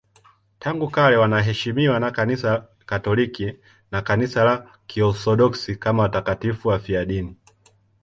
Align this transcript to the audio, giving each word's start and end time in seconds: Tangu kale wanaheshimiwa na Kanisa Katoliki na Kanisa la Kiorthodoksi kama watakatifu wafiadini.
Tangu 0.59 0.89
kale 0.89 1.17
wanaheshimiwa 1.17 1.99
na 1.99 2.11
Kanisa 2.11 2.67
Katoliki 2.85 3.53
na 3.91 4.01
Kanisa 4.01 4.43
la 4.43 4.69
Kiorthodoksi 4.87 5.75
kama 5.75 6.03
watakatifu 6.03 6.67
wafiadini. 6.67 7.37